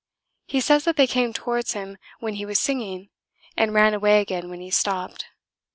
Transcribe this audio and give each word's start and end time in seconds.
He 0.47 0.61
says 0.61 0.85
that 0.85 0.95
they 0.95 1.05
came 1.05 1.31
towards 1.31 1.73
him 1.73 1.99
when 2.19 2.33
he 2.33 2.43
was 2.43 2.59
singing, 2.59 3.11
and 3.55 3.71
ran 3.71 3.93
away 3.93 4.19
again 4.19 4.49
when 4.49 4.59
he 4.59 4.71
stopped. 4.71 5.27